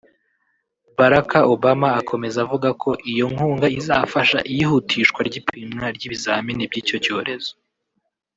[0.97, 7.51] Baraka Obama akomeza avuga ko iyo nkunga izafasha iyihutishwa ry’ipimwa ry’ibizamini by’icyo cyorezo